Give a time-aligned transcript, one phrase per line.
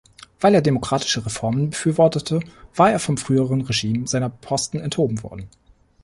[0.39, 2.39] Weil er demokratische Reformen befürwortete,
[2.73, 5.47] war er vom früheren Regime seiner Posten enthoben worden.